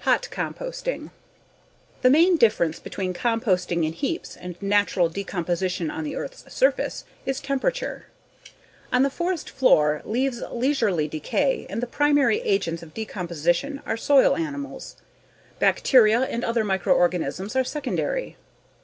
[0.00, 1.10] Hot Composting
[2.02, 7.40] The main difference between composting in heaps and natural decomposition on the earth's surface is
[7.40, 8.04] temperature.
[8.92, 14.36] On the forest floor, leaves leisurely decay and the primary agents of decomposition are soil
[14.36, 14.96] animals.
[15.60, 18.36] Bacteria and other microorganisms are secondary.